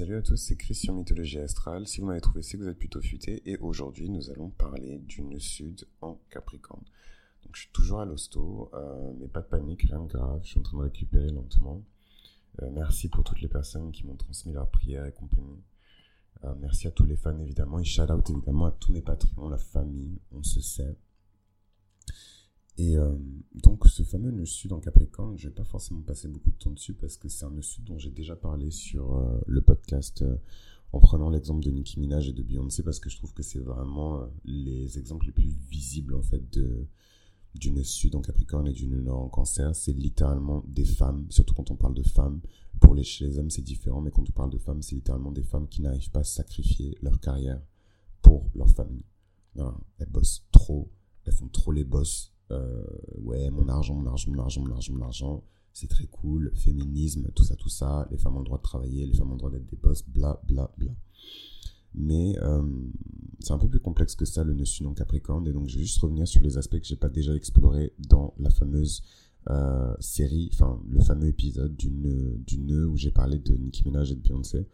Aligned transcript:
Salut 0.00 0.16
à 0.16 0.22
tous, 0.22 0.36
c'est 0.36 0.56
Chris 0.56 0.76
sur 0.76 0.94
Mythologie 0.94 1.40
Astrale. 1.40 1.86
Si 1.86 2.00
vous 2.00 2.06
m'avez 2.06 2.22
trouvé, 2.22 2.40
c'est 2.40 2.56
que 2.56 2.62
vous 2.62 2.70
êtes 2.70 2.78
plutôt 2.78 3.02
futé. 3.02 3.42
Et 3.44 3.58
aujourd'hui, 3.58 4.08
nous 4.08 4.30
allons 4.30 4.48
parler 4.48 4.96
d'une 4.96 5.38
sud 5.38 5.86
en 6.00 6.18
Capricorne. 6.30 6.84
Donc, 7.44 7.54
je 7.54 7.60
suis 7.60 7.70
toujours 7.70 8.00
à 8.00 8.06
l'hosto, 8.06 8.70
euh, 8.72 9.12
mais 9.20 9.28
pas 9.28 9.42
de 9.42 9.46
panique, 9.46 9.82
rien 9.82 10.02
de 10.02 10.10
grave. 10.10 10.40
Je 10.42 10.48
suis 10.48 10.58
en 10.58 10.62
train 10.62 10.78
de 10.78 10.84
récupérer 10.84 11.30
lentement. 11.30 11.82
Euh, 12.62 12.70
merci 12.72 13.10
pour 13.10 13.24
toutes 13.24 13.42
les 13.42 13.48
personnes 13.48 13.92
qui 13.92 14.06
m'ont 14.06 14.16
transmis 14.16 14.54
leurs 14.54 14.70
prières 14.70 15.04
et 15.04 15.12
compagnie. 15.12 15.60
Euh, 16.44 16.54
merci 16.62 16.88
à 16.88 16.92
tous 16.92 17.04
les 17.04 17.16
fans, 17.16 17.38
évidemment. 17.38 17.78
Et 17.78 17.84
shout 17.84 18.10
out, 18.10 18.30
évidemment, 18.30 18.64
à 18.64 18.70
tous 18.70 18.92
mes 18.92 19.02
patrons, 19.02 19.50
la 19.50 19.58
famille. 19.58 20.18
On 20.32 20.42
se 20.42 20.62
sait. 20.62 20.96
Et 22.80 22.96
euh, 22.96 23.14
donc 23.62 23.86
ce 23.86 24.02
fameux 24.02 24.30
nœud 24.30 24.46
sud 24.46 24.72
en 24.72 24.80
Capricorne, 24.80 25.36
je 25.36 25.48
vais 25.48 25.54
pas 25.54 25.64
forcément 25.64 26.00
passer 26.00 26.28
beaucoup 26.28 26.50
de 26.50 26.56
temps 26.56 26.70
dessus 26.70 26.94
parce 26.94 27.18
que 27.18 27.28
c'est 27.28 27.44
un 27.44 27.50
nœud 27.50 27.60
sud 27.60 27.84
dont 27.84 27.98
j'ai 27.98 28.10
déjà 28.10 28.36
parlé 28.36 28.70
sur 28.70 29.16
euh, 29.16 29.38
le 29.46 29.60
podcast 29.60 30.22
euh, 30.22 30.36
en 30.94 30.98
prenant 30.98 31.28
l'exemple 31.28 31.62
de 31.62 31.70
Nicki 31.70 32.00
Minaj 32.00 32.30
et 32.30 32.32
de 32.32 32.42
Beyoncé 32.42 32.82
parce 32.82 32.98
que 32.98 33.10
je 33.10 33.18
trouve 33.18 33.34
que 33.34 33.42
c'est 33.42 33.58
vraiment 33.58 34.26
les 34.46 34.98
exemples 34.98 35.26
les 35.26 35.32
plus 35.32 35.54
visibles 35.68 36.14
en 36.14 36.22
fait 36.22 36.50
de 36.54 36.86
du 37.54 37.70
nœud 37.70 37.84
sud 37.84 38.14
en 38.14 38.22
Capricorne 38.22 38.66
et 38.66 38.72
du 38.72 38.86
nœud 38.86 39.02
nord 39.02 39.24
en 39.24 39.28
Cancer. 39.28 39.74
C'est 39.76 39.92
littéralement 39.92 40.64
des 40.66 40.86
femmes, 40.86 41.26
surtout 41.28 41.52
quand 41.52 41.70
on 41.70 41.76
parle 41.76 41.94
de 41.94 42.02
femmes. 42.02 42.40
Pour 42.80 42.94
les, 42.94 43.04
chez 43.04 43.26
les 43.26 43.38
hommes 43.38 43.50
c'est 43.50 43.60
différent, 43.60 44.00
mais 44.00 44.10
quand 44.10 44.26
on 44.26 44.32
parle 44.32 44.50
de 44.50 44.58
femmes, 44.58 44.80
c'est 44.80 44.94
littéralement 44.94 45.32
des 45.32 45.42
femmes 45.42 45.68
qui 45.68 45.82
n'arrivent 45.82 46.10
pas 46.12 46.20
à 46.20 46.24
sacrifier 46.24 46.96
leur 47.02 47.20
carrière 47.20 47.60
pour 48.22 48.48
leur 48.54 48.70
famille. 48.70 49.04
elles 49.98 50.08
bossent 50.08 50.46
trop, 50.50 50.90
elles 51.26 51.34
font 51.34 51.48
trop 51.48 51.72
les 51.72 51.84
bosses 51.84 52.32
euh, 52.50 52.84
ouais, 53.18 53.50
mon 53.50 53.68
argent, 53.68 53.94
mon 53.94 54.06
argent, 54.06 54.30
mon 54.30 54.40
argent, 54.40 54.62
mon 54.62 54.72
argent, 54.72 54.92
mon 54.92 55.04
argent, 55.04 55.44
c'est 55.72 55.88
très 55.88 56.06
cool, 56.06 56.52
féminisme, 56.54 57.30
tout 57.34 57.44
ça, 57.44 57.56
tout 57.56 57.68
ça, 57.68 58.08
les 58.10 58.18
femmes 58.18 58.36
ont 58.36 58.40
le 58.40 58.44
droit 58.44 58.58
de 58.58 58.62
travailler, 58.62 59.06
les 59.06 59.14
femmes 59.14 59.30
ont 59.30 59.34
le 59.34 59.38
droit 59.38 59.50
d'être 59.50 59.66
des 59.66 59.76
boss, 59.76 60.04
bla, 60.08 60.40
bla, 60.46 60.72
bla. 60.76 60.92
Mais 61.94 62.36
euh, 62.40 62.62
c'est 63.40 63.52
un 63.52 63.58
peu 63.58 63.68
plus 63.68 63.80
complexe 63.80 64.14
que 64.14 64.24
ça, 64.24 64.44
le 64.44 64.54
nœud 64.54 64.64
en 64.84 64.94
Capricorne, 64.94 65.46
et 65.46 65.52
donc 65.52 65.68
je 65.68 65.78
vais 65.78 65.84
juste 65.84 66.00
revenir 66.00 66.26
sur 66.26 66.40
les 66.42 66.58
aspects 66.58 66.78
que 66.78 66.86
j'ai 66.86 66.96
pas 66.96 67.08
déjà 67.08 67.34
explorés 67.34 67.94
dans 67.98 68.34
la 68.38 68.50
fameuse 68.50 69.02
euh, 69.48 69.94
série, 70.00 70.50
enfin 70.52 70.80
le 70.88 71.00
fameux 71.00 71.28
épisode 71.28 71.74
du 71.76 71.90
nœud, 71.90 72.36
du 72.46 72.58
nœud 72.58 72.86
où 72.86 72.96
j'ai 72.96 73.10
parlé 73.10 73.38
de 73.38 73.54
Nicki 73.54 73.84
Minaj 73.84 74.12
et 74.12 74.14
de 74.14 74.20
Beyoncé. 74.20 74.66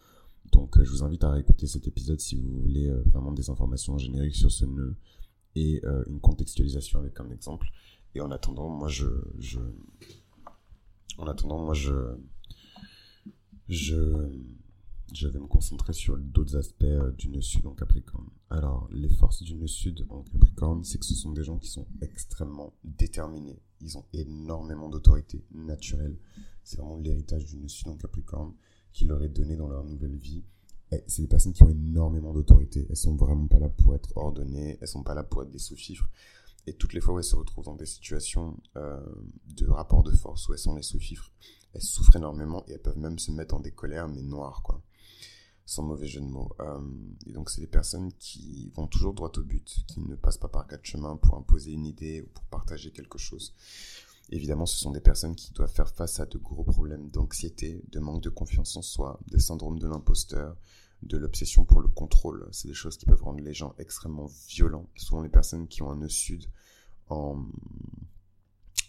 Donc 0.53 0.83
je 0.83 0.91
vous 0.91 1.03
invite 1.03 1.25
à 1.25 1.31
réécouter 1.31 1.67
cet 1.67 1.87
épisode 1.89 2.21
si 2.21 2.37
vous 2.37 2.61
voulez 2.61 2.91
vraiment 3.13 3.33
des 3.33 3.51
informations 3.51 3.99
génériques 3.99 4.37
sur 4.37 4.51
ce 4.51 4.65
nœud 4.65 4.97
et 5.57 5.81
euh, 5.85 6.05
une 6.07 6.21
contextualisation 6.21 7.01
avec 7.01 7.19
un 7.19 7.31
exemple. 7.31 7.69
Et 8.15 8.21
en 8.21 8.31
attendant, 8.31 8.69
moi, 8.69 8.89
je, 8.89 9.07
en 11.19 11.27
attendant, 11.27 11.59
moi, 11.59 11.75
je, 11.75 12.15
je, 13.69 14.31
je 15.13 15.29
vais 15.29 15.41
me 15.41 15.47
concentrer 15.47 15.95
sur 15.95 16.17
d'autres 16.19 16.57
aspects 16.57 16.85
euh, 16.85 17.11
du 17.13 17.29
nœud 17.31 17.41
sud 17.41 17.67
en 17.67 17.75
Capricorne. 17.75 18.29
Alors, 18.51 18.89
les 18.93 19.09
forces 19.09 19.43
du 19.43 19.55
nœud 19.55 19.67
sud 19.67 20.07
en 20.11 20.23
Capricorne, 20.23 20.85
c'est 20.85 20.99
que 20.99 21.07
ce 21.07 21.15
sont 21.15 21.33
des 21.33 21.43
gens 21.43 21.59
qui 21.59 21.69
sont 21.69 21.87
extrêmement 22.03 22.75
déterminés. 22.85 23.61
Ils 23.81 23.97
ont 23.97 24.05
énormément 24.13 24.91
d'autorité 24.91 25.45
naturelle. 25.53 26.17
C'est 26.65 26.77
vraiment 26.77 26.99
l'héritage 26.99 27.47
du 27.47 27.57
nœud 27.57 27.69
sud 27.69 27.89
en 27.89 27.97
Capricorne 27.97 28.55
qui 28.93 29.05
leur 29.07 29.23
est 29.23 29.29
donné 29.29 29.57
dans 29.57 29.69
leur 29.69 29.85
nouvelle 29.85 30.17
vie. 30.17 30.45
Eh, 30.93 31.03
c'est 31.07 31.23
des 31.23 31.29
personnes 31.29 31.53
qui 31.53 31.63
ont 31.63 31.69
énormément 31.69 32.33
d'autorité. 32.33 32.87
Elles 32.89 32.97
sont 32.97 33.17
vraiment 33.17 33.47
pas 33.47 33.59
là 33.59 33.69
pour 33.69 33.95
être 33.95 34.17
ordonnées, 34.17 34.79
elles 34.81 34.89
sont 34.89 35.03
pas 35.03 35.15
là 35.15 35.25
pour 35.25 35.43
être 35.43 35.51
des 35.51 35.59
sous-fifres. 35.59 36.09
Et 36.67 36.75
toutes 36.75 36.93
les 36.93 37.01
fois 37.01 37.15
où 37.15 37.19
elles 37.19 37.25
se 37.25 37.37
retrouvent 37.37 37.65
dans 37.65 37.77
des 37.77 37.87
situations 37.87 38.57
euh, 38.77 39.01
de 39.47 39.69
rapport 39.69 40.03
de 40.03 40.11
force 40.11 40.49
où 40.49 40.53
elles 40.53 40.59
sont 40.59 40.75
les 40.75 40.83
sous-fifres, 40.83 41.33
elles 41.73 41.83
souffrent 41.83 42.17
énormément 42.17 42.65
et 42.67 42.73
elles 42.73 42.83
peuvent 42.83 42.99
même 42.99 43.19
se 43.19 43.31
mettre 43.31 43.55
dans 43.55 43.61
des 43.61 43.71
colères, 43.71 44.09
mais 44.09 44.23
noires, 44.23 44.63
quoi. 44.63 44.83
Sans 45.65 45.83
mauvais 45.83 46.07
jeu 46.07 46.21
de 46.21 46.27
mots. 46.27 46.55
Euh, 46.61 46.81
et 47.27 47.33
donc, 47.33 47.51
c'est 47.51 47.61
des 47.61 47.67
personnes 47.67 48.13
qui 48.19 48.71
vont 48.75 48.87
toujours 48.87 49.15
droit 49.15 49.33
au 49.37 49.43
but, 49.43 49.85
qui 49.89 50.01
ne 50.01 50.15
passent 50.15 50.39
pas 50.39 50.49
par 50.49 50.67
quatre 50.67 50.85
chemins 50.85 51.17
pour 51.17 51.37
imposer 51.37 51.73
une 51.73 51.87
idée 51.87 52.23
ou 52.23 52.27
pour 52.29 52.45
partager 52.45 52.93
quelque 52.93 53.19
chose. 53.19 53.53
Évidemment, 54.31 54.67
ce 54.67 54.77
sont 54.77 54.91
des 54.91 55.01
personnes 55.01 55.37
qui 55.37 55.53
doivent 55.53 55.73
faire 55.73 55.89
face 55.89 56.19
à 56.19 56.27
de 56.27 56.39
gros 56.39 56.65
problèmes 56.65 57.09
d'anxiété, 57.11 57.83
de 57.91 58.01
manque 58.01 58.23
de 58.23 58.29
confiance 58.29 58.77
en 58.77 58.83
soi, 58.83 59.21
de 59.29 59.39
syndrome 59.39 59.79
de 59.79 59.87
l'imposteur, 59.87 60.57
de 61.03 61.17
l'obsession 61.17 61.65
pour 61.65 61.81
le 61.81 61.89
contrôle. 61.89 62.49
C'est 62.51 62.69
des 62.69 62.75
choses 62.75 62.97
qui 62.97 63.07
peuvent 63.07 63.23
rendre 63.23 63.41
les 63.41 63.55
gens 63.55 63.75
extrêmement 63.79 64.29
violents. 64.49 64.89
Souvent, 64.97 65.23
les 65.23 65.29
personnes 65.29 65.69
qui 65.69 65.83
ont 65.83 65.91
un 65.91 65.97
nœud 65.97 66.09
sud 66.09 66.47
en, 67.09 67.45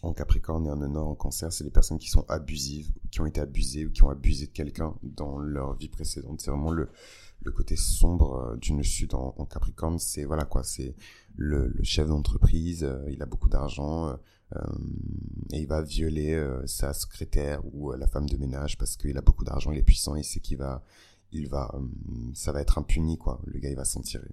en 0.01 0.13
Capricorne 0.13 0.65
et 0.65 0.69
un 0.69 0.77
nœud 0.77 0.87
nord 0.87 1.07
en 1.09 1.15
Cancer, 1.15 1.51
c'est 1.51 1.63
des 1.63 1.69
personnes 1.69 1.99
qui 1.99 2.09
sont 2.09 2.25
abusives, 2.29 2.91
qui 3.11 3.21
ont 3.21 3.25
été 3.25 3.39
abusées 3.39 3.85
ou 3.85 3.91
qui 3.91 4.03
ont 4.03 4.09
abusé 4.09 4.47
de 4.47 4.51
quelqu'un 4.51 4.95
dans 5.03 5.37
leur 5.37 5.75
vie 5.75 5.89
précédente. 5.89 6.41
C'est 6.41 6.49
vraiment 6.49 6.71
le, 6.71 6.89
le 7.43 7.51
côté 7.51 7.75
sombre 7.75 8.35
euh, 8.35 8.57
du 8.57 8.73
nœud 8.73 8.83
sud 8.83 9.13
en, 9.13 9.45
Capricorne. 9.45 9.99
C'est 9.99 10.25
voilà 10.25 10.45
quoi, 10.45 10.63
c'est 10.63 10.95
le, 11.35 11.73
chef 11.83 12.07
d'entreprise, 12.07 12.83
euh, 12.83 13.05
il 13.09 13.21
a 13.21 13.25
beaucoup 13.25 13.49
d'argent. 13.49 14.09
Euh, 14.09 14.15
et 15.51 15.59
il 15.59 15.67
va 15.67 15.81
violer 15.81 16.33
euh, 16.33 16.65
sa 16.67 16.93
secrétaire 16.93 17.61
ou 17.73 17.91
euh, 17.91 17.97
la 17.97 18.07
femme 18.07 18.29
de 18.29 18.37
ménage 18.37 18.77
parce 18.77 18.95
qu'il 18.95 19.17
a 19.17 19.21
beaucoup 19.21 19.43
d'argent, 19.43 19.71
il 19.71 19.77
est 19.77 19.83
puissant, 19.83 20.15
il 20.15 20.23
sait 20.23 20.39
qu'il 20.39 20.57
va, 20.57 20.83
il 21.31 21.47
va, 21.47 21.73
ça 22.33 22.51
va 22.51 22.61
être 22.61 22.77
impuni 22.77 23.17
quoi. 23.17 23.41
Le 23.45 23.59
gars 23.59 23.69
il 23.69 23.75
va 23.75 23.85
s'en 23.85 24.01
tirer. 24.01 24.31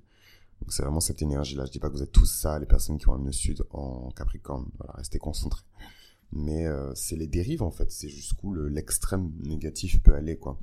Donc 0.60 0.72
c'est 0.72 0.82
vraiment 0.82 1.00
cette 1.00 1.22
énergie 1.22 1.56
là. 1.56 1.64
Je 1.64 1.72
dis 1.72 1.80
pas 1.80 1.88
que 1.88 1.94
vous 1.94 2.02
êtes 2.02 2.12
tous 2.12 2.26
ça, 2.26 2.58
les 2.58 2.66
personnes 2.66 2.98
qui 2.98 3.08
ont 3.08 3.14
un 3.14 3.18
nœud 3.18 3.32
sud 3.32 3.64
en 3.70 4.10
Capricorne. 4.10 4.66
Voilà, 4.78 4.94
restez 4.94 5.18
concentrés. 5.18 5.64
Mais 6.32 6.66
c'est 6.94 7.16
les 7.16 7.28
dérives 7.28 7.62
en 7.62 7.70
fait, 7.70 7.92
c'est 7.92 8.08
jusqu'où 8.08 8.54
l'extrême 8.54 9.32
négatif 9.42 10.02
peut 10.02 10.14
aller 10.14 10.36
quoi. 10.36 10.58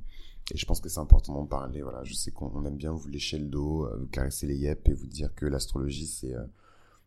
Et 0.52 0.58
je 0.58 0.66
pense 0.66 0.80
que 0.80 0.88
c'est 0.88 0.98
important 0.98 1.34
d'en 1.34 1.46
parler. 1.46 1.82
Voilà, 1.82 2.04
je 2.04 2.14
sais 2.14 2.30
qu'on 2.30 2.64
aime 2.66 2.76
bien 2.76 2.92
vous 2.92 3.08
lécher 3.08 3.38
le 3.38 3.46
dos, 3.46 3.88
vous 3.98 4.06
caresser 4.06 4.46
les 4.46 4.56
yeux 4.56 4.76
et 4.84 4.92
vous 4.92 5.06
dire 5.06 5.34
que 5.34 5.46
l'astrologie 5.46 6.06
c'est 6.06 6.34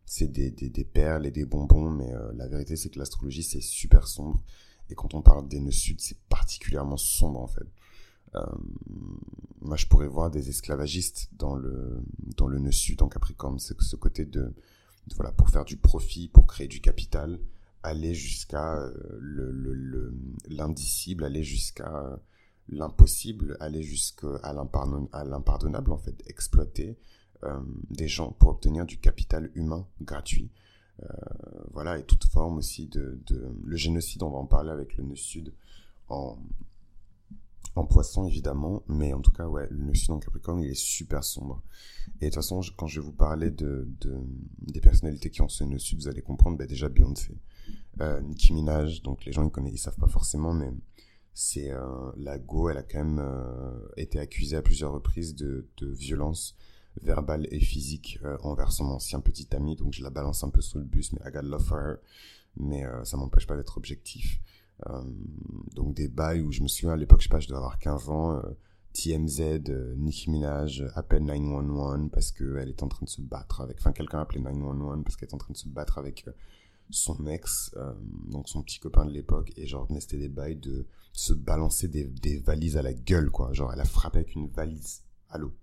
c'est 0.06 0.32
des, 0.32 0.52
des, 0.52 0.84
perles 0.84 1.26
et 1.26 1.32
des 1.32 1.46
bonbons, 1.46 1.90
mais 1.90 2.14
euh, 2.14 2.32
la 2.36 2.48
vérité 2.48 2.76
c'est 2.76 2.90
que 2.90 3.00
l'astrologie 3.00 3.44
c'est 3.44 3.62
super 3.62 4.08
sombre. 4.08 4.42
Et 4.90 4.96
quand 4.96 5.14
on 5.16 5.22
parle 5.22 5.48
des 5.48 5.60
nœuds 5.60 5.72
sud, 5.72 6.00
c'est 6.00 6.20
particulièrement 6.30 6.98
sombre 6.98 7.40
en 7.40 7.48
fait. 7.48 7.68
Euh, 8.36 8.46
moi 9.62 9.78
je 9.78 9.88
pourrais 9.88 10.08
voir 10.08 10.30
des 10.30 10.50
esclavagistes 10.50 11.30
dans 11.34 11.56
le, 11.56 12.04
dans 12.38 12.48
le 12.48 12.60
nœud 12.60 12.72
sud 12.72 13.02
en 13.02 13.10
Capricorne. 13.10 13.58
C'est 13.60 13.80
ce 13.82 13.96
côté 13.96 14.26
de, 14.26 14.54
voilà, 15.16 15.32
pour 15.32 15.50
faire 15.50 15.66
du 15.66 15.78
profit, 15.78 16.28
pour 16.30 16.46
créer 16.46 16.68
du 16.68 16.82
capital, 16.82 17.40
aller 17.82 18.14
jusqu'à 18.14 18.78
euh, 18.78 18.94
le, 19.20 20.16
l'indicible, 20.48 21.24
aller 21.24 21.44
jusqu'à 21.44 22.20
l'impossible, 22.70 23.58
aller 23.60 23.82
jusqu'à 23.82 24.54
l'impardonnable 24.54 25.92
en 25.92 25.98
fait, 25.98 26.22
exploiter 26.28 26.98
des 27.90 28.08
gens 28.08 28.32
pour 28.32 28.50
obtenir 28.50 28.86
du 28.86 28.98
capital 28.98 29.52
humain 29.56 29.88
gratuit. 30.02 30.50
Euh, 31.04 31.08
voilà, 31.72 31.98
et 31.98 32.04
toute 32.04 32.26
forme 32.26 32.58
aussi 32.58 32.88
de, 32.88 33.22
Le 33.64 33.76
génocide, 33.76 34.24
on 34.24 34.30
va 34.30 34.38
en 34.38 34.46
parler 34.46 34.72
avec 34.72 34.96
le 34.98 35.04
nœud 35.04 35.16
sud 35.16 35.54
en, 36.08 36.38
en 37.76 37.86
poisson 37.86 38.28
évidemment, 38.28 38.84
mais 38.88 39.14
en 39.14 39.22
tout 39.22 39.32
cas, 39.32 39.48
ouais, 39.48 39.68
le 39.72 39.94
sud 39.94 40.12
en 40.12 40.20
Capricorne, 40.20 40.62
il 40.62 40.70
est 40.70 40.80
super 40.80 41.24
sombre. 41.24 41.62
Et 42.22 42.26
de 42.26 42.30
toute 42.30 42.36
façon, 42.36 42.62
quand 42.78 42.88
je 42.88 43.02
vais 43.02 43.06
vous 43.06 43.14
parler 43.14 43.52
de, 43.52 43.88
des 44.62 44.80
personnalités 44.80 45.30
qui 45.30 45.42
ont 45.42 45.50
ce 45.50 45.64
nœud 45.64 45.80
sud, 45.80 46.00
vous 46.00 46.08
allez 46.08 46.22
comprendre 46.22 46.58
bah, 46.58 46.66
déjà 46.66 46.88
Beyoncé, 46.88 47.38
euh, 48.00 48.22
Nicki 48.22 48.54
Minaj, 48.54 49.02
donc 49.02 49.26
les 49.26 49.34
gens 49.34 49.44
ils 49.44 49.52
connaissent, 49.52 49.74
ils 49.74 49.80
savent 49.80 50.00
pas 50.00 50.08
forcément, 50.08 50.54
mais 50.54 50.72
c'est 51.34 51.72
euh, 51.72 52.12
la 52.16 52.40
Go, 52.40 52.70
elle 52.70 52.78
a 52.78 52.84
quand 52.84 53.04
même 53.04 53.22
été 53.98 54.20
accusée 54.20 54.56
à 54.56 54.62
plusieurs 54.62 54.94
reprises 54.94 55.36
de, 55.36 55.68
de 55.78 55.88
violence 55.88 56.56
verbale 57.02 57.48
et 57.52 57.60
physique 57.60 58.20
euh, 58.24 58.38
envers 58.42 58.72
son 58.72 58.86
ancien 58.86 59.20
petit 59.20 59.48
ami, 59.56 59.76
donc 59.76 59.94
je 59.94 60.04
la 60.04 60.10
balance 60.10 60.44
un 60.44 60.50
peu 60.50 60.62
sous 60.62 60.78
le 60.78 60.86
bus, 60.86 61.14
mais 61.14 61.20
I 61.26 61.32
got 61.32 61.42
love 61.42 61.64
for 61.64 61.80
her, 61.80 61.96
mais 62.58 62.86
euh, 62.86 63.04
ça 63.04 63.18
m'empêche 63.18 63.48
pas 63.48 63.58
d'être 63.58 63.78
objectif. 63.78 64.40
Euh, 64.88 65.04
donc 65.74 65.94
des 65.94 66.08
bails 66.08 66.42
où 66.42 66.52
je 66.52 66.62
me 66.62 66.68
souviens 66.68 66.94
à 66.94 66.98
l'époque, 66.98 67.22
je 67.22 67.26
sais 67.26 67.30
pas, 67.30 67.40
je 67.40 67.48
dois 67.48 67.58
avoir 67.58 67.80
15 67.80 68.10
ans, 68.10 68.42
TMZ, 68.94 69.96
Nicki 69.98 70.30
Minaj 70.30 70.86
appelle 70.96 71.26
911 71.26 72.10
parce 72.12 72.32
qu'elle 72.32 72.70
est 72.70 72.84
en 72.84 72.88
train 72.88 73.06
de 73.06 73.10
se 73.10 73.22
battre 73.22 73.62
avec, 73.62 73.78
enfin 73.80 73.92
quelqu'un 73.92 74.20
appelé 74.20 74.40
911 74.42 75.04
parce 75.04 75.16
qu'elle 75.16 75.30
est 75.30 75.34
en 75.34 75.38
train 75.38 75.54
de 75.54 75.58
se 75.58 75.68
battre 75.68 75.98
avec 75.98 76.26
son 76.92 77.26
ex, 77.26 77.76
donc 78.28 78.48
son 78.48 78.62
petit 78.62 78.80
copain 78.80 79.06
de 79.06 79.12
l'époque, 79.12 79.52
et 79.58 79.66
genre, 79.66 79.88
c'était 80.00 80.18
des 80.18 80.30
bails 80.30 80.58
de 80.58 80.86
se 81.14 81.34
balancer 81.34 81.88
des, 81.88 82.06
des, 82.06 82.38
valises 82.40 82.78
à 82.78 82.82
la 82.82 82.94
gueule, 82.94 83.32
quoi. 83.32 83.54
Genre, 83.54 83.72
elle 83.74 83.80
a 83.80 83.86
frappé 83.86 84.20
avec 84.20 84.36
une 84.36 84.48
valise 84.48 85.02
l'eau. 85.38 85.54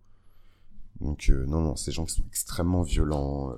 Donc 1.01 1.29
euh, 1.31 1.45
non, 1.47 1.61
non, 1.61 1.77
ces 1.77 1.93
gens 1.93 2.05
qui 2.05 2.15
sont 2.15 2.25
extrêmement 2.27 2.83
violents, 2.83 3.51
euh, 3.51 3.57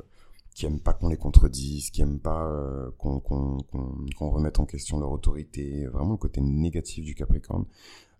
qui 0.54 0.66
aiment 0.66 0.80
pas 0.80 0.92
qu'on 0.92 1.08
les 1.08 1.16
contredise, 1.16 1.90
qui 1.90 2.02
aiment 2.02 2.20
pas 2.20 2.46
euh, 2.46 2.90
qu'on 2.98 4.30
remette 4.30 4.60
en 4.60 4.66
question 4.66 4.98
leur 4.98 5.10
autorité, 5.10 5.86
vraiment 5.86 6.12
le 6.12 6.16
côté 6.16 6.40
négatif 6.40 7.04
du 7.04 7.14
Capricorne. 7.14 7.66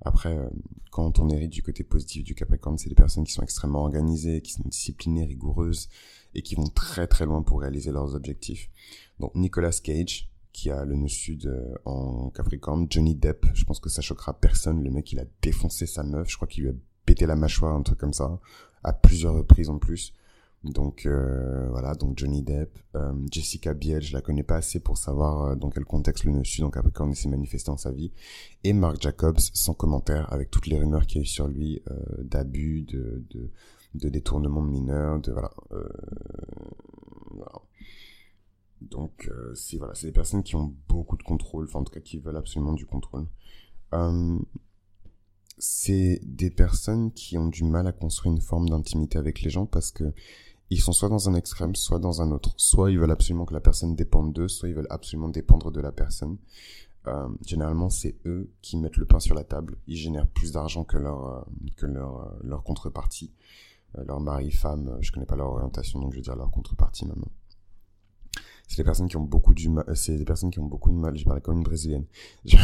Après, 0.06 0.36
quand 0.90 1.18
on 1.18 1.30
hérite 1.30 1.52
du 1.52 1.62
côté 1.62 1.82
positif 1.82 2.24
du 2.24 2.34
Capricorne, 2.34 2.76
c'est 2.76 2.90
des 2.90 2.94
personnes 2.94 3.24
qui 3.24 3.32
sont 3.32 3.42
extrêmement 3.42 3.80
organisées, 3.80 4.42
qui 4.42 4.52
sont 4.52 4.64
disciplinées, 4.66 5.24
rigoureuses, 5.24 5.88
et 6.34 6.42
qui 6.42 6.56
vont 6.56 6.66
très 6.66 7.06
très 7.06 7.24
loin 7.24 7.42
pour 7.42 7.60
réaliser 7.60 7.90
leurs 7.90 8.14
objectifs. 8.14 8.68
Donc 9.20 9.34
Nicolas 9.34 9.70
Cage, 9.82 10.28
qui 10.52 10.70
a 10.70 10.84
le 10.84 10.96
nœud 10.96 11.08
sud 11.08 11.50
en 11.84 12.30
Capricorne. 12.30 12.86
Johnny 12.90 13.14
Depp, 13.14 13.46
je 13.54 13.64
pense 13.64 13.80
que 13.80 13.88
ça 13.88 14.02
choquera 14.02 14.38
personne. 14.38 14.82
Le 14.82 14.90
mec, 14.90 15.10
il 15.12 15.20
a 15.20 15.24
défoncé 15.40 15.86
sa 15.86 16.02
meuf. 16.02 16.28
Je 16.28 16.36
crois 16.36 16.48
qu'il 16.48 16.64
lui 16.64 16.70
a 16.70 16.74
pété 17.04 17.26
la 17.26 17.36
mâchoire, 17.36 17.74
un 17.74 17.82
truc 17.82 17.98
comme 17.98 18.12
ça, 18.12 18.38
à 18.82 18.92
plusieurs 18.92 19.34
reprises 19.34 19.68
en 19.68 19.78
plus. 19.78 20.12
Donc 20.64 21.04
euh, 21.04 21.68
voilà, 21.68 21.94
donc 21.94 22.18
Johnny 22.18 22.42
Depp, 22.42 22.78
euh, 22.94 23.12
Jessica 23.30 23.74
Biel, 23.74 24.00
je 24.00 24.14
la 24.14 24.22
connais 24.22 24.42
pas 24.42 24.56
assez 24.56 24.80
pour 24.80 24.96
savoir 24.96 25.42
euh, 25.42 25.56
dans 25.56 25.68
quel 25.68 25.84
contexte 25.84 26.24
le 26.24 26.42
sud 26.42 26.64
en 26.64 26.70
Capricorne 26.70 27.14
s'est 27.14 27.28
manifesté 27.28 27.70
dans 27.70 27.76
sa 27.76 27.92
vie, 27.92 28.12
et 28.64 28.72
Mark 28.72 28.96
Jacobs 28.98 29.38
sans 29.38 29.74
commentaire 29.74 30.32
avec 30.32 30.50
toutes 30.50 30.66
les 30.66 30.78
rumeurs 30.78 31.06
qu'il 31.06 31.18
y 31.18 31.20
a 31.20 31.22
eu 31.24 31.26
sur 31.26 31.48
lui 31.48 31.82
d'abus, 32.18 32.80
de, 32.82 33.22
de, 33.28 33.50
de 33.94 34.08
détournement 34.08 34.62
de 34.62 34.70
mineurs, 34.70 35.20
de 35.20 35.32
voilà. 35.32 35.50
voilà. 37.30 37.52
Donc 38.80 39.30
c'est 39.54 39.76
voilà, 39.76 39.94
c'est 39.94 40.06
des 40.06 40.12
personnes 40.12 40.42
qui 40.42 40.56
ont 40.56 40.74
beaucoup 40.88 41.18
de 41.18 41.22
contrôle, 41.22 41.64
enfin 41.64 41.80
en 41.80 41.84
tout 41.84 41.92
cas 41.92 42.00
qui 42.00 42.18
veulent 42.18 42.38
absolument 42.38 42.72
du 42.72 42.86
contrôle. 42.86 43.26
C'est 45.64 46.20
des 46.22 46.50
personnes 46.50 47.10
qui 47.12 47.38
ont 47.38 47.48
du 47.48 47.64
mal 47.64 47.86
à 47.86 47.92
construire 47.92 48.34
une 48.34 48.40
forme 48.40 48.68
d'intimité 48.68 49.18
avec 49.18 49.40
les 49.40 49.50
gens 49.50 49.64
parce 49.64 49.90
que 49.90 50.12
ils 50.70 50.80
sont 50.80 50.92
soit 50.92 51.08
dans 51.08 51.28
un 51.28 51.34
extrême, 51.34 51.74
soit 51.74 51.98
dans 51.98 52.20
un 52.20 52.30
autre. 52.32 52.52
Soit 52.56 52.90
ils 52.90 52.98
veulent 52.98 53.10
absolument 53.10 53.44
que 53.46 53.54
la 53.54 53.60
personne 53.60 53.94
dépende 53.94 54.32
d'eux, 54.32 54.48
soit 54.48 54.68
ils 54.68 54.74
veulent 54.74 54.86
absolument 54.90 55.28
dépendre 55.28 55.70
de 55.70 55.80
la 55.80 55.92
personne. 55.92 56.36
Euh, 57.06 57.28
généralement, 57.46 57.90
c'est 57.90 58.16
eux 58.26 58.50
qui 58.62 58.76
mettent 58.76 58.96
le 58.96 59.06
pain 59.06 59.20
sur 59.20 59.34
la 59.34 59.44
table. 59.44 59.76
Ils 59.86 59.96
génèrent 59.96 60.26
plus 60.26 60.52
d'argent 60.52 60.84
que 60.84 60.96
leur 60.96 61.26
euh, 61.26 61.42
que 61.76 61.86
leur 61.86 62.20
euh, 62.20 62.38
leur 62.42 62.62
contrepartie, 62.62 63.32
leur 64.06 64.20
mari, 64.20 64.50
femme. 64.50 64.98
Je 65.00 65.12
connais 65.12 65.26
pas 65.26 65.36
leur 65.36 65.48
orientation, 65.48 66.00
donc 66.00 66.12
je 66.12 66.16
vais 66.16 66.22
dire 66.22 66.36
leur 66.36 66.50
contrepartie 66.50 67.06
maintenant. 67.06 67.30
C'est 68.68 68.78
des 68.78 68.84
personnes 68.84 69.08
qui 69.08 69.16
ont 69.16 69.24
beaucoup 69.24 69.54
du 69.54 69.68
mal. 69.68 69.84
C'est 69.94 70.16
des 70.16 70.24
personnes 70.24 70.50
qui 70.50 70.58
ont 70.58 70.66
beaucoup 70.66 70.90
de 70.90 70.96
mal. 70.96 71.16
Je 71.16 71.24
parle 71.24 71.40
comme 71.40 71.58
une 71.58 71.62
brésilienne. 71.62 72.06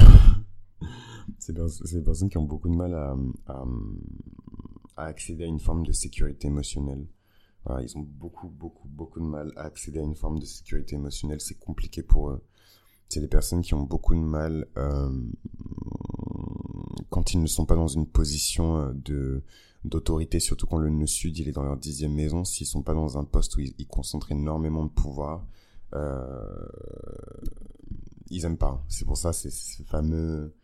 c'est 1.38 1.55
des 1.55 2.03
personnes 2.03 2.31
qui 2.31 2.38
ont 2.38 2.44
beaucoup 2.44 2.69
de 2.69 2.77
mal 2.77 2.94
à, 2.94 3.17
à, 4.97 5.05
accéder 5.06 5.44
à 5.44 5.47
une 5.47 5.61
forme 5.61 5.85
de 5.87 5.93
sécurité 5.93 6.49
émotionnelle 6.49 7.06
ils 7.82 7.97
ont 7.97 8.06
beaucoup, 8.19 8.49
beaucoup, 8.49 8.88
beaucoup 8.88 9.21
de 9.21 9.25
mal 9.25 9.53
à 9.56 9.62
accéder 9.62 10.00
à 10.00 10.03
une 10.03 10.15
forme 10.15 10.38
de 10.38 10.44
sécurité 10.44 10.97
émotionnelle. 10.97 11.41
C'est 11.41 11.59
compliqué 11.59 12.03
pour 12.03 12.31
eux. 12.31 12.43
C'est 13.09 13.21
des 13.21 13.29
personnes 13.29 13.62
qui 13.62 13.75
ont 13.75 13.82
beaucoup 13.82 14.15
de 14.15 14.21
mal 14.21 14.67
euh, 14.77 15.11
quand 17.11 17.35
ils 17.35 17.41
ne 17.41 17.47
sont 17.47 17.67
pas 17.67 17.75
dans 17.75 17.88
une 17.88 18.06
position 18.06 18.93
euh, 19.09 19.43
d'autorité, 19.85 20.41
surtout 20.41 20.67
quand 20.67 20.79
le 20.79 20.91
nœud 20.91 21.06
sud 21.06 21.37
il 21.38 21.49
est 21.49 21.53
dans 21.53 21.65
leur 21.65 21.77
dixième 21.77 22.15
maison. 22.15 22.44
S'ils 22.44 22.67
sont 22.67 22.82
pas 22.82 22.94
dans 22.94 23.19
un 23.19 23.25
poste 23.25 23.56
où 23.56 23.61
ils, 23.61 23.87
concentrent 23.87 24.32
énormément 24.32 24.85
de 24.85 24.91
pouvoir, 24.91 25.44
euh, 25.94 26.69
ils 28.31 28.44
aiment 28.44 28.59
pas. 28.59 28.85
C'est 28.88 29.05
pour 29.05 29.17
ça, 29.17 29.32
c'est 29.32 29.50
ce 29.50 29.82
fameux 29.82 30.55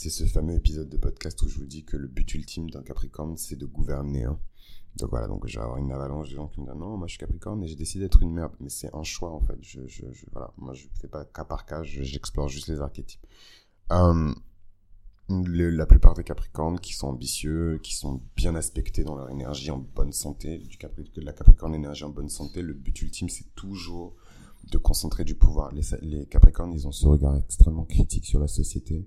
c'est 0.00 0.08
ce 0.08 0.24
fameux 0.24 0.54
épisode 0.54 0.88
de 0.88 0.96
podcast 0.96 1.42
où 1.42 1.48
je 1.48 1.58
vous 1.58 1.66
dis 1.66 1.84
que 1.84 1.98
le 1.98 2.08
but 2.08 2.32
ultime 2.32 2.70
d'un 2.70 2.82
Capricorne, 2.82 3.36
c'est 3.36 3.56
de 3.56 3.66
gouverner. 3.66 4.24
Hein. 4.24 4.40
Donc 4.96 5.10
voilà, 5.10 5.28
donc 5.28 5.46
je 5.46 5.58
vais 5.58 5.62
avoir 5.62 5.76
une 5.76 5.92
avalanche 5.92 6.30
de 6.30 6.36
gens 6.36 6.48
qui 6.48 6.62
me 6.62 6.64
disent 6.64 6.74
non, 6.74 6.96
moi 6.96 7.06
je 7.06 7.10
suis 7.10 7.18
Capricorne 7.18 7.62
et 7.62 7.68
j'ai 7.68 7.76
décidé 7.76 8.04
d'être 8.04 8.22
une 8.22 8.32
merde. 8.32 8.54
Mais 8.60 8.70
c'est 8.70 8.94
un 8.94 9.02
choix 9.02 9.30
en 9.30 9.40
fait. 9.40 9.58
Je, 9.60 9.86
je, 9.88 10.06
voilà, 10.32 10.54
moi 10.56 10.72
je 10.72 10.86
fais 11.02 11.06
pas 11.06 11.26
cas 11.26 11.44
par 11.44 11.66
cas, 11.66 11.82
j'explore 11.82 12.48
juste 12.48 12.68
les 12.68 12.80
archétypes. 12.80 13.26
Euh, 13.92 14.32
la 15.28 15.84
plupart 15.84 16.14
des 16.14 16.24
Capricornes 16.24 16.80
qui 16.80 16.94
sont 16.94 17.08
ambitieux, 17.08 17.78
qui 17.82 17.94
sont 17.94 18.22
bien 18.36 18.54
aspectés 18.54 19.04
dans 19.04 19.16
leur 19.16 19.28
énergie 19.28 19.70
en 19.70 19.76
bonne 19.94 20.12
santé, 20.12 20.56
du 20.56 20.78
Capricorne, 20.78 21.26
la 21.26 21.34
Capricorne 21.34 21.74
énergie 21.74 22.04
en 22.04 22.10
bonne 22.10 22.30
santé, 22.30 22.62
le 22.62 22.72
but 22.72 23.02
ultime 23.02 23.28
c'est 23.28 23.54
toujours 23.54 24.16
de 24.72 24.78
concentrer 24.78 25.24
du 25.24 25.34
pouvoir. 25.34 25.74
Les, 25.74 25.82
les, 26.00 26.24
Capricornes, 26.24 26.72
ils 26.72 26.88
ont 26.88 26.92
ce 26.92 27.06
regard 27.06 27.36
extrêmement 27.36 27.84
critique 27.84 28.24
sur 28.24 28.40
la 28.40 28.48
société 28.48 29.06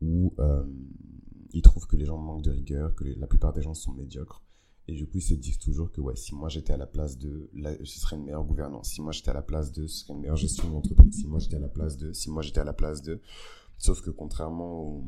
où 0.00 0.34
euh, 0.38 0.64
ils 1.52 1.62
trouvent 1.62 1.86
que 1.86 1.96
les 1.96 2.04
gens 2.04 2.18
manquent 2.18 2.42
de 2.42 2.50
rigueur, 2.50 2.94
que 2.94 3.04
la 3.04 3.26
plupart 3.26 3.52
des 3.52 3.62
gens 3.62 3.74
sont 3.74 3.92
médiocres 3.92 4.42
et 4.88 4.94
du 4.94 5.06
coup, 5.06 5.18
ils 5.18 5.22
se 5.22 5.34
disent 5.34 5.58
toujours 5.58 5.90
que 5.90 6.00
ouais, 6.00 6.14
si 6.14 6.34
moi 6.34 6.48
j'étais 6.48 6.72
à 6.72 6.76
la 6.76 6.86
place 6.86 7.18
de, 7.18 7.50
ce 7.84 8.00
serait 8.00 8.16
une 8.16 8.24
meilleure 8.24 8.44
gouvernance. 8.44 8.90
Si 8.90 9.02
moi 9.02 9.10
j'étais 9.10 9.30
à 9.30 9.34
la 9.34 9.42
place 9.42 9.72
de, 9.72 9.86
ce 9.86 10.04
serait 10.04 10.14
une 10.14 10.20
meilleure 10.20 10.36
gestion 10.36 10.70
d'entreprise. 10.70 11.12
Si 11.12 11.26
moi 11.26 11.40
j'étais 11.40 11.56
à 11.56 11.60
la 11.60 11.68
place 11.68 11.96
de, 11.96 12.12
si 12.12 12.30
moi 12.30 12.42
j'étais 12.42 12.60
à 12.60 12.64
la 12.64 12.72
place 12.72 13.02
de. 13.02 13.20
Sauf 13.78 14.00
que 14.00 14.10
contrairement 14.10 15.04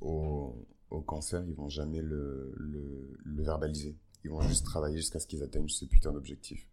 au, 0.00 0.66
cancer, 1.06 1.42
ils 1.46 1.54
vont 1.54 1.70
jamais 1.70 2.02
le, 2.02 2.52
le, 2.56 3.42
verbaliser. 3.42 3.96
Ils 4.24 4.30
vont 4.30 4.42
juste 4.42 4.66
travailler 4.66 4.98
jusqu'à 4.98 5.18
ce 5.18 5.26
qu'ils 5.26 5.42
atteignent 5.42 5.68
ce 5.68 5.86
putain 5.86 6.12
d'objectif. 6.12 6.68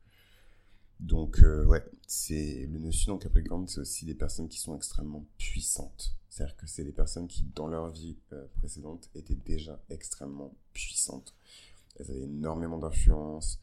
Donc 0.99 1.39
euh, 1.41 1.65
ouais, 1.65 1.83
c'est 2.07 2.67
le 2.71 2.91
sud 2.91 3.11
en 3.11 3.17
Capricorne, 3.17 3.67
c'est 3.67 3.79
aussi 3.81 4.05
des 4.05 4.15
personnes 4.15 4.49
qui 4.49 4.59
sont 4.59 4.75
extrêmement 4.75 5.25
puissantes. 5.37 6.15
C'est-à-dire 6.29 6.55
que 6.57 6.67
c'est 6.67 6.83
des 6.83 6.91
personnes 6.91 7.27
qui, 7.27 7.43
dans 7.55 7.67
leur 7.67 7.89
vie 7.89 8.17
euh, 8.33 8.45
précédente, 8.57 9.09
étaient 9.15 9.35
déjà 9.35 9.79
extrêmement 9.89 10.53
puissantes 10.73 11.35
elles 11.99 12.11
avaient 12.11 12.23
énormément 12.23 12.77
d'influence. 12.77 13.59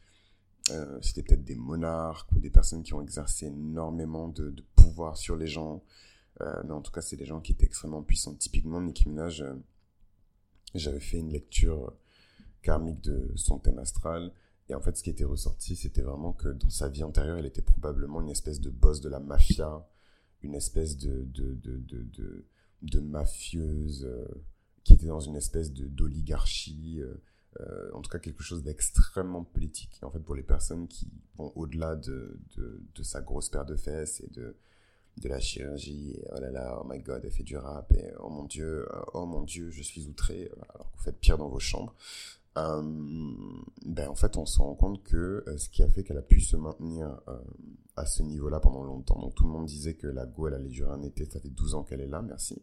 Euh, 0.71 0.99
c'était 1.03 1.23
peut-être 1.23 1.45
des 1.45 1.57
monarques 1.57 2.31
ou 2.33 2.41
des 2.41 2.51
personnes 2.51 2.83
qui 2.83 2.95
ont 2.95 3.03
exercé 3.03 3.47
énormément 3.47 4.29
de, 4.29 4.55
pouvoir 4.77 5.17
sur 5.17 5.37
les 5.37 5.47
gens. 5.47 5.83
Euh, 6.41 6.63
mais 6.65 6.73
en 6.73 6.81
tout 6.81 6.93
cas, 6.93 7.01
c'est 7.01 7.17
des 7.17 7.27
gens 7.27 7.41
qui 7.41 7.53
étaient 7.53 7.67
extrêmement 7.67 8.03
puissants. 8.03 8.35
Typiquement, 8.35 8.81
Nicki 8.81 9.09
Minaj, 9.09 9.45
j'avais 10.75 11.01
fait 11.01 11.19
une 11.19 11.31
lecture 11.31 11.93
karmique 12.63 13.01
de 13.03 13.31
son 13.37 13.59
thème 13.59 13.79
astral. 13.79 14.33
Et 14.69 14.75
en 14.75 14.81
fait, 14.81 14.96
ce 14.96 15.02
qui 15.02 15.11
était 15.11 15.25
ressorti, 15.25 15.76
c'était 15.76 16.02
vraiment 16.02 16.32
que 16.32 16.49
dans 16.49 16.70
sa 16.70 16.88
vie 16.88 17.05
antérieure, 17.05 17.38
elle 17.38 17.46
était 17.46 17.62
probablement 17.62 18.20
une 18.20 18.31
espèce 18.31 18.61
de 18.61 18.70
boss 18.70 19.00
de 19.00 19.08
la 19.08 19.20
mafia, 19.20 19.87
une 20.43 20.55
espèce 20.55 20.96
de, 20.96 21.25
de, 21.25 21.55
de, 21.55 21.76
de, 21.78 22.46
de 22.82 23.00
mafieuse 23.00 24.08
qui 24.84 24.94
était 24.94 25.06
dans 25.06 25.20
une 25.20 25.37
espèce 25.37 25.72
d'oligarchie. 25.72 27.02
Euh, 27.61 27.90
en 27.93 28.02
tout 28.02 28.11
cas 28.11 28.19
quelque 28.19 28.43
chose 28.43 28.64
d'extrêmement 28.64 29.44
politique. 29.44 30.00
en 30.02 30.11
fait, 30.11 30.19
pour 30.19 30.34
les 30.34 30.43
personnes 30.43 30.88
qui 30.88 31.08
vont 31.37 31.52
au-delà 31.55 31.94
de, 31.94 32.40
sa 33.02 33.20
grosse 33.20 33.49
paire 33.49 33.64
de 33.64 33.76
fesses 33.76 34.20
et 34.20 34.28
de, 34.28 34.56
de 35.19 35.28
la 35.28 35.38
chirurgie, 35.38 36.14
et 36.16 36.25
oh 36.32 36.40
là 36.40 36.50
là, 36.50 36.81
oh 36.81 36.87
my 36.88 36.99
god, 36.99 37.25
elle 37.25 37.31
fait 37.31 37.44
du 37.44 37.56
rap, 37.56 37.93
et 37.93 38.12
oh 38.19 38.28
mon 38.28 38.44
dieu, 38.44 38.88
euh, 38.93 39.02
oh 39.14 39.25
mon 39.25 39.43
dieu, 39.43 39.70
je 39.70 39.82
suis 39.82 40.08
outré, 40.08 40.50
alors 40.75 40.90
que 40.90 40.96
vous 40.96 41.05
faites 41.05 41.20
pire 41.20 41.38
dans 41.38 41.49
vos 41.49 41.61
chambres. 41.61 41.94
Euh, 42.56 42.83
ben 43.85 44.09
en 44.09 44.15
fait, 44.15 44.37
on 44.37 44.47
se 44.47 44.61
rend 44.61 44.75
compte 44.75 45.03
que 45.03 45.45
ce 45.56 45.69
qui 45.69 45.83
a 45.83 45.89
fait 45.89 46.05
qu'elle 46.05 46.19
a 46.19 46.23
pu 46.23 46.41
se 46.41 46.56
maintenir 46.56 47.21
à 47.97 48.06
ce 48.06 48.23
niveau-là 48.23 48.61
pendant 48.61 48.85
longtemps. 48.85 49.19
Donc 49.21 49.35
tout 49.35 49.45
le 49.45 49.51
monde 49.51 49.67
disait 49.67 49.95
que 49.95 50.06
la 50.06 50.27
Go, 50.27 50.49
elle 50.49 50.55
allait 50.55 50.69
durer 50.69 50.93
un 50.93 51.03
été, 51.03 51.25
ça 51.25 51.41
fait 51.41 51.51
12 51.51 51.75
ans 51.75 51.83
qu'elle 51.83 52.01
est 52.01 52.06
là, 52.06 52.23
merci. 52.23 52.62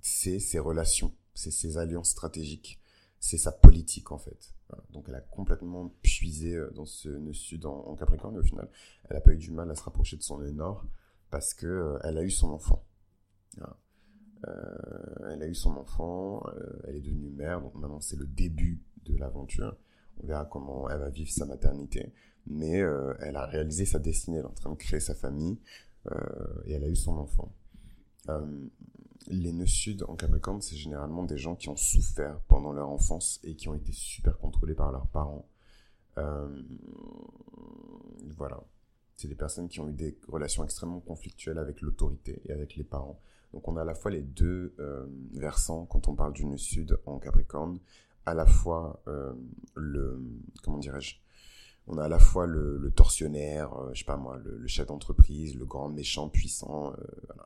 c'est 0.00 0.38
ses 0.38 0.58
relations 0.58 1.12
c'est 1.38 1.52
ses 1.52 1.78
alliances 1.78 2.10
stratégiques, 2.10 2.80
c'est 3.20 3.38
sa 3.38 3.52
politique 3.52 4.10
en 4.10 4.18
fait. 4.18 4.54
Donc 4.90 5.04
elle 5.08 5.14
a 5.14 5.20
complètement 5.20 5.94
puisé 6.02 6.54
euh, 6.54 6.70
dans 6.74 6.84
ce 6.84 7.08
nœud 7.08 7.32
sud 7.32 7.64
en, 7.64 7.94
Capricorne 7.94 8.34
et 8.34 8.40
au 8.40 8.42
final, 8.42 8.68
elle 9.08 9.16
n'a 9.16 9.20
pas 9.20 9.32
eu 9.32 9.36
du 9.36 9.52
mal 9.52 9.70
à 9.70 9.74
se 9.76 9.82
rapprocher 9.82 10.16
de 10.16 10.22
son 10.22 10.38
nœud 10.38 10.50
nord 10.50 10.84
parce 11.30 11.54
que 11.54 11.66
euh, 11.66 11.98
elle 12.02 12.18
a 12.18 12.24
eu 12.24 12.30
son 12.30 12.50
enfant. 12.50 12.84
Euh, 13.60 13.66
elle 14.46 15.42
a 15.42 15.46
eu 15.46 15.54
son 15.54 15.76
enfant, 15.76 16.42
elle 16.86 16.96
est 16.96 17.00
devenue 17.00 17.30
mère, 17.30 17.60
donc 17.60 17.74
maintenant 17.74 18.00
c'est 18.00 18.18
le 18.18 18.26
début 18.26 18.80
de 19.04 19.16
l'aventure. 19.16 19.76
On 20.22 20.26
verra 20.26 20.44
comment 20.44 20.88
elle 20.90 20.98
va 20.98 21.10
vivre 21.10 21.30
sa 21.30 21.46
maternité, 21.46 22.12
mais 22.46 22.78
elle 23.20 23.36
a 23.36 23.46
réalisé 23.46 23.84
sa 23.84 23.98
destinée, 23.98 24.38
elle 24.38 24.44
est 24.44 24.48
en 24.48 24.52
train 24.52 24.70
de 24.70 24.76
créer 24.76 25.00
sa 25.00 25.14
famille 25.14 25.58
et 26.66 26.72
elle 26.72 26.84
a 26.84 26.88
eu 26.88 26.96
son 26.96 27.16
enfant 27.18 27.52
les 29.30 29.52
nœuds 29.52 29.66
sud 29.66 30.04
en 30.08 30.16
Capricorne, 30.16 30.60
c'est 30.60 30.76
généralement 30.76 31.22
des 31.22 31.36
gens 31.36 31.54
qui 31.54 31.68
ont 31.68 31.76
souffert 31.76 32.40
pendant 32.48 32.72
leur 32.72 32.88
enfance 32.88 33.40
et 33.44 33.54
qui 33.54 33.68
ont 33.68 33.74
été 33.74 33.92
super 33.92 34.38
contrôlés 34.38 34.74
par 34.74 34.90
leurs 34.90 35.06
parents. 35.08 35.48
Euh, 36.16 36.62
voilà. 38.36 38.62
C'est 39.16 39.28
des 39.28 39.34
personnes 39.34 39.68
qui 39.68 39.80
ont 39.80 39.88
eu 39.88 39.92
des 39.92 40.16
relations 40.28 40.64
extrêmement 40.64 41.00
conflictuelles 41.00 41.58
avec 41.58 41.80
l'autorité 41.80 42.40
et 42.46 42.52
avec 42.52 42.76
les 42.76 42.84
parents. 42.84 43.20
Donc 43.52 43.66
on 43.68 43.76
a 43.76 43.82
à 43.82 43.84
la 43.84 43.94
fois 43.94 44.10
les 44.10 44.22
deux 44.22 44.74
euh, 44.78 45.06
versants 45.32 45.86
quand 45.86 46.08
on 46.08 46.14
parle 46.14 46.32
du 46.32 46.58
sud 46.58 46.98
en 47.06 47.18
Capricorne, 47.18 47.78
à 48.28 48.34
la 48.34 48.46
fois 48.46 49.02
euh, 49.08 49.32
le, 49.74 50.20
comment 50.62 50.78
dirais-je, 50.78 51.16
on 51.86 51.96
a 51.96 52.04
à 52.04 52.08
la 52.08 52.18
fois 52.18 52.46
le, 52.46 52.92
tortionnaire, 52.94 53.72
euh, 53.74 53.90
je 53.94 54.00
sais 54.00 54.04
pas 54.04 54.18
moi, 54.18 54.38
le, 54.44 54.66
chef 54.66 54.86
d'entreprise, 54.86 55.56
le 55.56 55.64
grand 55.64 55.88
méchant 55.88 56.28
puissant. 56.28 56.92
Euh, 56.92 56.96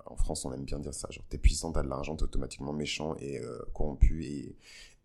en 0.06 0.16
France, 0.16 0.44
on 0.44 0.52
aime 0.52 0.64
bien 0.64 0.80
dire 0.80 0.92
ça. 0.92 1.08
Genre, 1.10 1.24
t'es 1.28 1.38
puissant, 1.38 1.70
t'as 1.70 1.84
de 1.84 1.88
l'argent, 1.88 2.16
t'es 2.16 2.24
automatiquement 2.24 2.72
méchant 2.72 3.14
et 3.20 3.40
corrompu 3.72 4.24
et, 4.24 4.56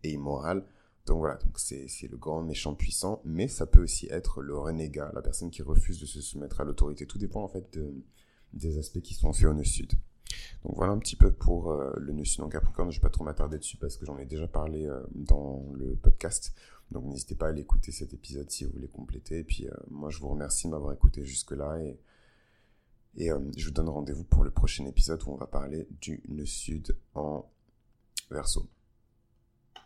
et, 0.02 0.10
immoral. 0.10 0.64
Donc 1.06 1.18
voilà, 1.18 1.36
donc 1.36 1.58
c'est 1.58 1.88
le 2.10 2.16
grand 2.18 2.42
méchant 2.42 2.74
puissant, 2.74 3.22
mais 3.24 3.48
ça 3.48 3.64
peut 3.64 3.82
aussi 3.82 4.08
être 4.10 4.42
le 4.42 4.58
renégat, 4.58 5.10
la 5.14 5.22
personne 5.22 5.50
qui 5.50 5.62
refuse 5.62 6.00
de 6.00 6.06
se 6.06 6.20
soumettre 6.20 6.60
à 6.60 6.64
l'autorité. 6.64 7.06
Tout 7.06 7.18
dépend 7.18 7.42
en 7.42 7.48
fait 7.48 7.78
des 8.52 8.78
aspects 8.78 9.00
qui 9.00 9.14
sont 9.14 9.32
faits 9.32 9.46
au 9.46 9.54
nœud 9.54 9.64
sud. 9.64 9.92
Donc 10.64 10.76
voilà 10.76 10.92
un 10.92 10.98
petit 10.98 11.16
peu 11.16 11.32
pour 11.32 11.72
le 11.72 12.12
nœud 12.12 12.24
sud 12.24 12.42
en 12.42 12.48
Capricorne. 12.48 12.90
Je 12.90 12.98
vais 12.98 13.02
pas 13.02 13.10
trop 13.10 13.24
m'attarder 13.24 13.58
dessus 13.58 13.76
parce 13.76 13.96
que 13.96 14.06
j'en 14.06 14.18
ai 14.18 14.26
déjà 14.26 14.48
parlé 14.48 14.88
dans 15.14 15.64
le 15.74 15.94
podcast 15.96 16.52
donc 16.90 17.04
n'hésitez 17.04 17.34
pas 17.34 17.46
à 17.46 17.48
aller 17.50 17.60
écouter 17.60 17.92
cet 17.92 18.14
épisode 18.14 18.50
si 18.50 18.64
vous 18.64 18.72
voulez 18.72 18.88
compléter. 18.88 19.38
Et 19.38 19.44
puis 19.44 19.66
euh, 19.66 19.72
moi 19.90 20.10
je 20.10 20.18
vous 20.18 20.28
remercie 20.28 20.66
de 20.66 20.72
m'avoir 20.72 20.92
écouté 20.92 21.24
jusque-là 21.24 21.78
et, 21.82 21.98
Et 23.16 23.30
euh, 23.30 23.38
je 23.56 23.66
vous 23.66 23.72
donne 23.72 23.88
rendez-vous 23.88 24.24
pour 24.24 24.44
le 24.44 24.50
prochain 24.50 24.86
épisode 24.86 25.22
où 25.26 25.32
on 25.32 25.36
va 25.36 25.46
parler 25.46 25.88
du 26.00 26.22
nœud 26.28 26.46
sud 26.46 26.96
en 27.14 27.50
verso. 28.30 28.68